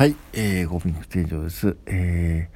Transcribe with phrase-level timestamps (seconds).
[0.00, 1.76] はい、えー、ゴミ店長です。
[1.84, 2.48] え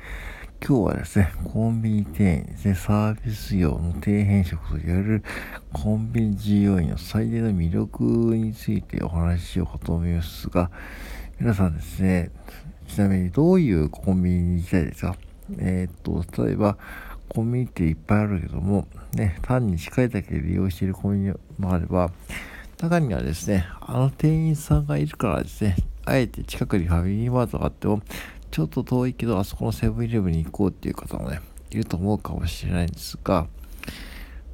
[0.63, 5.25] ー、今日はですね、コンビニ店員ですね、サービス業の底辺職といわれる
[5.71, 10.71] コンビニ従業員の最大の魅力についてお話ししようかと思いますが、
[11.39, 12.31] 皆さんですね、
[12.89, 15.15] ちなみにどういうコンビニに行きたいですか？
[15.59, 16.79] えー、っと、例えば、
[17.29, 22.11] コンビニっていっぱいあるけども、ね、単に近いだけで利用しているコンビニもあれば、
[22.81, 25.77] 中にはですね、あの店員さんがいるからですね、
[26.07, 28.03] あえて近くにファミリーマートがあっても、
[28.51, 31.41] ちょっと遠いけど、あそこのセブンイレブンに行こうっていう方もね、
[31.71, 33.47] いると思うかもしれないんですが、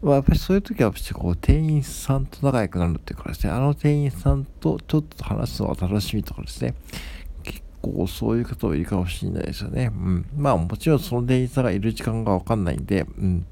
[0.02, 6.74] まあ、やっぱりそういう時は、こう、店員さんと仲良くなるっていうかですね、あの店員さんとちょっと話すのが楽しみとかですね、
[7.42, 9.90] 結構そういう方もいるかもしれないですよね。
[9.92, 10.26] うん。
[10.34, 13.46] まあ、もちろんその店員さんがいる時間がわかんないんで、うん。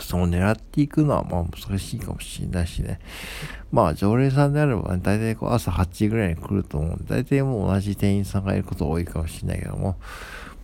[0.00, 3.00] その狙っていくのはまあ難しいかもしれないしね。
[3.70, 9.96] まあ常連さんであれば、ね、大体こう朝8時ぐらいに来ると思うんで、大体もう同じ店員さんがいること多いかもしれないけども、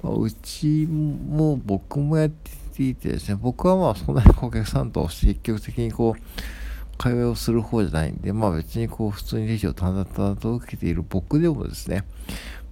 [0.02, 6.20] まあ、うちも僕もやっていてですね、僕はまあそんなにお客さんと積極的にこう、
[6.98, 12.04] 会話をする方じゃないんで、まあ別にこう普通にレジを淡々と受けている僕でもですね、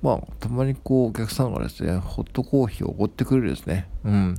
[0.06, 3.88] まあ、たまにこう、お客さんがですね、ホットコーヒーをおごってくれるですね。
[4.04, 4.36] うん。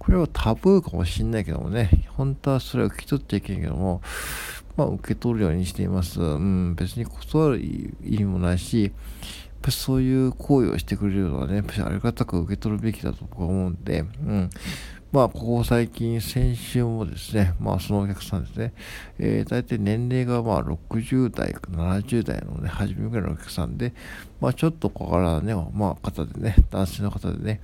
[0.00, 4.02] これはタブーかもしんないけどもね、本当はそれを受け取っちゃいけないけども、
[4.76, 6.20] まあ、受け取るようにしています。
[6.20, 8.92] うん、別に断る意味もないし、やっ
[9.62, 14.50] ぱそういう行為をしてくれるのはね、やっぱりありがたく受け取るべきだと僕は思うんで、うん。
[15.16, 18.74] まあ、ここ最近、先週もですね、まあ、そのお客さんですね、
[19.18, 23.94] えー、大体年齢がまあ60代か70代のね、初めぐらいのお客さんで、
[24.42, 27.62] まあ、ちょっと小柄なね、まあ、方でね、男性の方でね、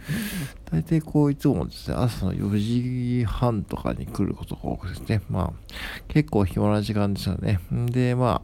[0.70, 5.74] 大体こう、いつもですね、朝の4時半とかに来ることが多くですね、まあ、
[6.08, 7.60] 結構暇な時間ですよね。
[7.70, 8.40] んで、ま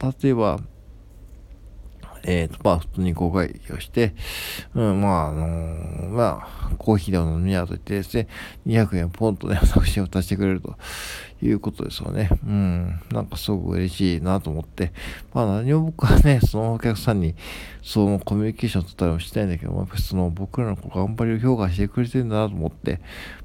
[0.00, 0.58] あ、例えば、
[2.26, 4.12] えっ、ー、と、まあ、普通にご会議をして、
[4.74, 8.28] うん、まあ、あのー、まあ、コーヒーでも飲みやと言ってですね、
[8.66, 10.76] 200円ポンとね、私を足してくれると
[11.40, 12.28] いうことですよね。
[12.44, 14.92] うん、なんかすごく嬉しいなと思って、
[15.32, 17.36] まあ、何を僕はね、そのお客さんに、
[17.82, 23.00] そのコミュニケーション取ったりもしたいんだけども、やっぱりその僕らの頑張りを評価してくれてるんだなと思って、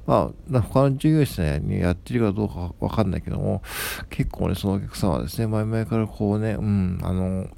[0.06, 3.62] まあ、他の従業者にやってるかどうかわかんないけども、
[4.10, 7.48] 結構ね、そのお客さんはですね、前々からこうね、うん、あの、お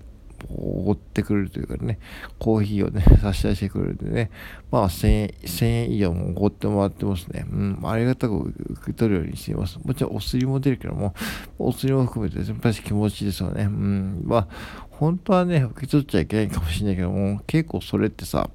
[0.48, 1.98] ごってくれるというかね、
[2.38, 4.30] コーヒーをね、 差し出してくれるんでね、
[4.70, 7.46] まあ1000円、1000円以上もおごってもらってますね。
[7.50, 9.78] うん、ありがたく受け取るようにしています。
[9.84, 11.14] もちろんお釣りも出るけども、
[11.58, 13.64] お釣りも含めて、やっぱり気持ちいいですよね。
[13.64, 14.48] うん、まあ、
[14.90, 18.48] 本当はね、受け取っちゃいけないかもしれないけども、結構それってさ、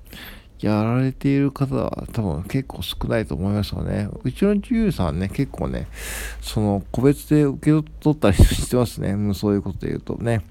[0.61, 4.09] やられている方は多分結構少ないと思いますよね。
[4.23, 5.87] うちの女優さんね、結構ね、
[6.41, 9.33] その個別で受け取ったりしてますね。
[9.33, 10.41] そういうことで言うとね。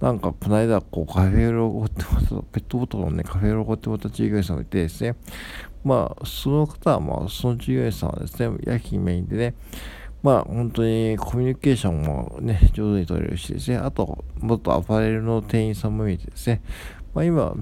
[0.00, 5.16] なんか、この間、こう、カフェロゴってまた、ペットボトルのね、カフェロゴってまた従業員さんがいてですね、
[5.84, 9.54] まあ、その方は、まあ、その従業員さんはですね、夜勤メインでね、
[10.22, 16.62] まあ、本当にコミュニケーションもね、上手に取れるしですね、あと、もっとアパレルの店員さんも見てですね、
[17.14, 17.54] まあ、今、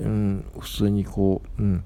[0.00, 1.84] うん、普通にこう、うん、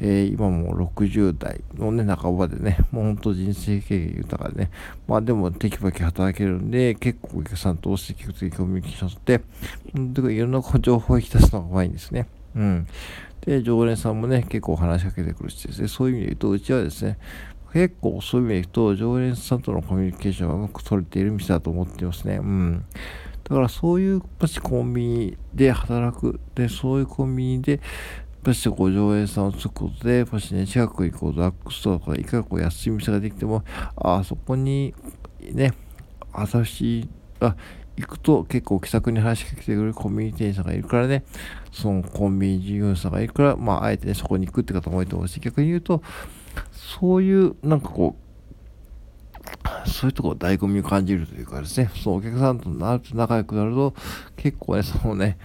[0.00, 4.70] えー、今も60代のね、半ばでね、もう本当人生経験豊かでね、
[5.06, 9.42] まあでもテキパキ働けるんで、結構お客さんと積極的にコミュニケーションして、
[9.94, 12.26] いろんな情報を引き出すのが上手いんですね。
[12.54, 12.86] うん。
[13.46, 17.18] で、常連さんもね、結構話しかけてくるしですね、そういう意味で言うと、うちはですね、
[17.72, 22.36] 結構そういう意味で言うと、常連さんとのコミュニケーションがうまく取れている店だと思っていますね。
[22.36, 22.84] うん。
[23.44, 27.80] だからそういう、もしコンビニで働く、で、そういうコンビニで、
[28.44, 33.62] もしこう常連さんをつくことで、もしね、近くにこうドラッグストアとか、いかがこう安い店ができても、
[33.96, 34.94] あそこに
[35.40, 35.72] ね、
[36.32, 37.08] 私
[37.38, 37.56] が
[37.96, 41.24] 行くと結構気さくに話しかけてくれるコンビニ店員さんがいるからね、
[41.70, 46.02] そのコンビニ従業員さんがいるから、まあ、あえてね、そこに行くって方も多いと思うし、逆に言うと、
[46.72, 53.94] そういう、なんかこう、そういうところ醍醐味を感じるというかですね、そのお客さんと仲良くなると、
[54.36, 55.38] 結構ね、そのね、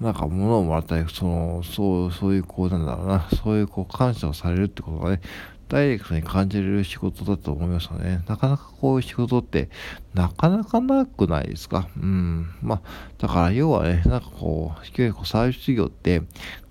[0.00, 5.20] なんか物をもらったり、その、そう、そういうこうなんだろうな、そういうこう感謝をされるってことがね、
[5.68, 8.22] ダイレクトに感じれる仕事だと思いますよね。
[8.28, 9.68] なかなかこういう仕事って、
[10.14, 11.88] なかなかなくないですか？
[11.96, 12.50] うん。
[12.62, 12.80] まあ、
[13.18, 16.22] だから要はね、なんかこう、結構サービス業って、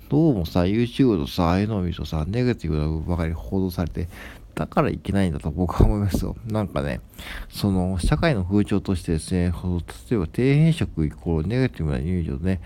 [0.07, 4.07] どうもさ、YouTube とさ、ああいうのを見るとさ、ネガティブな部分ばかり報道されて、
[4.56, 6.36] だからいけないんだと僕は思いますよ。
[6.46, 7.02] なんかね、
[7.50, 12.62] その、社会の風潮としてですね、例えば底辺職イコールネガティブなイメージをね、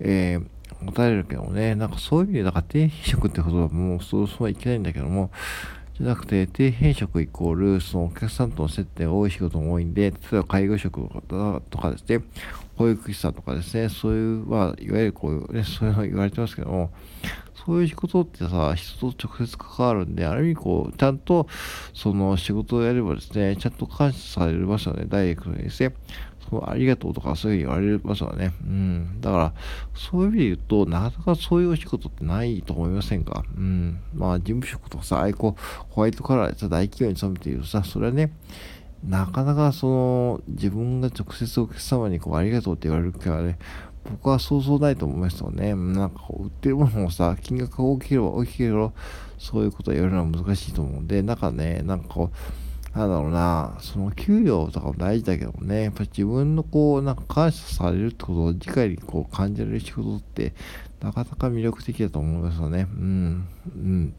[0.00, 5.30] えー、持たれるけどね、なんかそういう意味で、なんか低品色ってことはもうそうそうはいけないんだけども、
[5.96, 12.24] じゃなくて、底辺職イコール、そのお客さんとの接点が多い仕事も多いんで、例えば介護職とかですね、
[12.76, 16.90] 保育士さんとかですね、そういう、まあ、いわゆるこういうね、そういうの言われてますけども、
[17.64, 21.46] そういう仕事ってさ、人と直接関わるんで、ある意味こう、ちゃんと、
[21.92, 25.94] その仕事をやればですね、ちゃんと感謝されますよね、ダイレクトにですね。
[26.48, 28.52] そのありがとうとかそういうふうに言われますよね。
[28.62, 29.20] うん。
[29.20, 29.52] だから、
[29.94, 33.44] そういう意味で言うと、なかなかそういうお仕事ってないと思いませんか？
[33.56, 33.98] うん。
[34.12, 38.30] まあ、事務職とかさ、あいこうホワイトカラーでさ、大企業に勤めているとさ、それはね、
[39.02, 43.58] なかなかその、自分が直接お客様にこう、ありがとうって言われる機会はね、
[44.10, 45.74] 僕はそうそうないと思いますよね。
[45.74, 48.92] なんかこう、売ってるものもさ、金額が大きければ大きければ、
[49.38, 52.30] そういうことを言われるのは難しいと思うんで、なんかね、なんかこ
[52.94, 60.54] う、なんだろうな、その給料とかも大事だけどね、やっぱ自分のこう、なんか感謝されるってことを直にこう感じられる仕事って、
[61.00, 62.86] なかなか魅力的だと思いますよね。
[62.90, 64.14] うん、うん。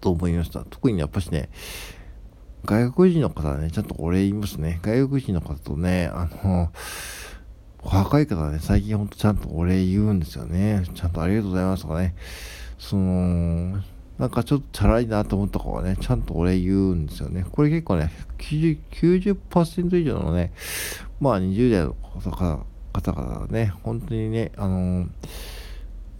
[0.00, 0.64] と思いました。
[0.68, 1.48] 特にやっぱしね、
[2.64, 4.80] 外国人の方はね、ちゃんとお礼言いますね。
[4.82, 6.70] 外国人の方とね、あの、
[7.82, 10.84] 若い方はね、最近ほんとちゃんとお礼言うんですよね。
[10.94, 12.14] ちゃんとありがとうございますとかね。
[12.78, 13.82] その、
[14.18, 17.44] なんかちょっとチャラいなと思った子はね、ちゃんとお礼言うんですよね。
[17.50, 20.52] これ結構ね、90%, 90以上のね、
[21.20, 21.94] まあ20代の
[22.92, 25.08] 方々ね、本当にね、あのー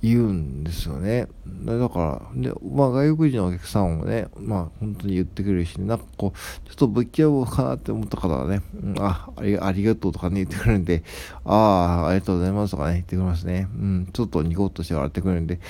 [0.03, 1.29] 言うんですよね。
[1.65, 11.03] だから、で、まあ外国人のお客さんもね、まあ本当に言ってくれるし、ね、なんかこう、ちょっとぶっきらぼうかなって思った方はね、うん、ああり、がとうとかね、言ってくれるんで、
[11.45, 13.69] ああ、ありがとうございますとかね、言ってくれますね。
[13.75, 15.61] うん、ちょっとニコッとして笑ってくれるんで、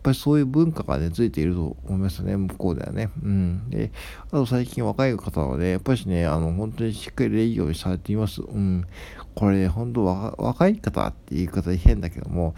[0.00, 3.10] っぱりそういう文化がね、ついていると思いますね、向こうではね。
[3.22, 3.68] うん。
[3.68, 3.92] で、
[4.28, 8.40] あと最近若い方はね、やっぱりね、あの、本当にしっかり礼儀をされています。
[8.40, 8.86] うん。
[9.34, 12.54] これね、本当若い方って言い方変だけども、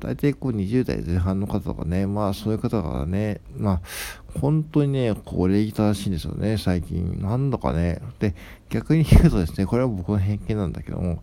[0.00, 3.80] 大体こう20代前半の方とかね、まあそういう方がね、まあ
[4.40, 7.20] 本当にね、こう礼儀正しいんですよね、最近。
[7.20, 8.00] なんだかね。
[8.18, 8.34] で、
[8.68, 11.22] 逆に言うとですね、これは僕の偏見なんだけども、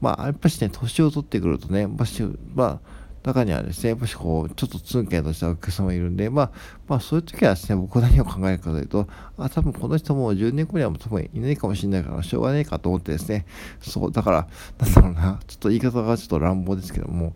[0.00, 2.22] まあやっぱしね、年を取ってくるとね、やっぱし、
[2.54, 6.50] まあ、中にはですね、やっぱしこう、ちょっとツンケンとしたお客様いるんで、まあ、
[6.86, 13.44] まあ、そういう時はですね、僕何を考えるかというと、あ、多分この人も10年後にはもう多分いないかもしれないから、しょうがないかと思ってですね、
[13.80, 17.34] そう、だから、なんだろうな、ちょっと言い方がちょっと乱暴ですけども、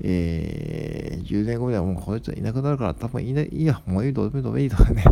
[0.00, 5.04] えー、10年後にはもうこの人いなくなるから、多分いない、いや、もういい、どうでもいいとかね、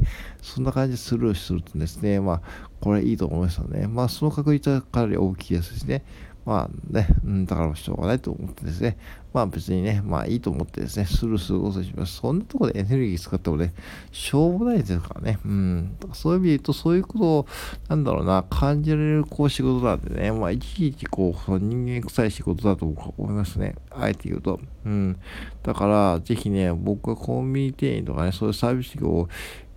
[0.43, 2.43] そんな感じでスルーするとですね、まあ、
[2.81, 3.87] これいいと思いますよね。
[3.87, 6.03] まあ、その確率はかなり大きいですしね。
[6.51, 8.99] まあね、うん、だからしょうがないと思ってですね、
[9.33, 12.17] まあ別にね、まあいいと思ってですね、スルーすることします。
[12.17, 13.73] そんなところでエネルギー使ってもね、
[14.11, 15.39] しょうもないですからね。
[15.45, 15.97] うん。
[16.13, 17.47] そういう意味で言うと、そういうことを、
[17.89, 23.77] なんだろうな、感じられるこう仕事なんでね、まあいちいちこう、人間臭い仕事だと思いますね。
[23.93, 24.59] あえて言うと。
[24.85, 25.17] うん。
[25.63, 29.29] だから、ぜひね、僕はコンビニ店員とかね、そういうサービス業を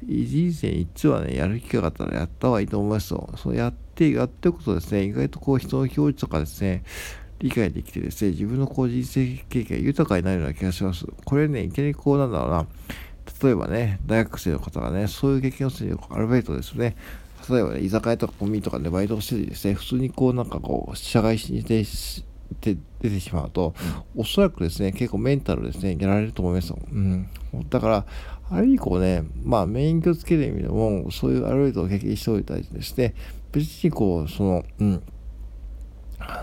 [0.07, 3.29] 人生一はね、やる機会があったらやった方がいいと思いますよ。
[3.37, 6.83] そうやって、やっておくとですね、意外とこう人の表示とかですね、
[7.39, 11.05] 理解できてですね、自分のこう人生経験が豊かになるような気がします。
[11.25, 12.67] これね、いきなりこうなんだろうな、
[13.41, 16.95] 例えばね、大学生の方がね、そういう経験をするアルバイトですね、
[17.49, 21.83] 例えばね、居酒屋とかコンビニとかでバイトをしててですね、普通にこうなんかこう、社外して
[22.61, 23.73] 出てしまうと、
[24.15, 26.79] おそらくですね、結構メンタルですね、やられると思いますよ。
[26.91, 27.27] うん。
[27.69, 28.05] だから、
[28.49, 33.15] ある意味こうね、まあ、免許つける意味でも、そういうアルバイトを経験しておいたりですね、
[33.51, 35.03] 別にこう、その、うん、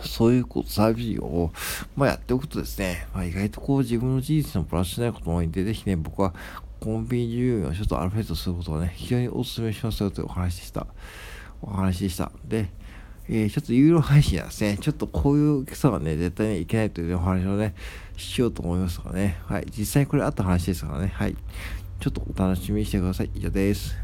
[0.02, 1.52] そういうこと、サービスを、
[1.97, 6.34] まあ、やっておくとですね、まあ、意外とこう自分の人生のプラスになることも多いんで、ぜひね、僕は
[6.81, 10.86] コンビニ従業員をちょっとアルファベットすることをね、非常にお勧めしますよというお話でした。
[11.63, 12.32] お話でした。
[12.44, 12.70] で、
[13.32, 17.77] えー、ちょっと有料配信はですね、ちょっとこういう大きさはね、絶対にいけないというお話をね、
[18.17, 19.39] しようと思いますからね。
[19.46, 19.67] はい。
[19.70, 21.13] 実際これあった話ですからね。
[21.15, 21.37] はい。
[22.01, 23.31] ちょっとお楽しみにしてください。
[23.32, 23.94] 以上です。